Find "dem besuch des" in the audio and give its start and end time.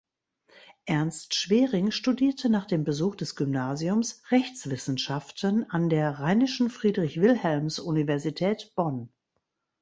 2.65-3.35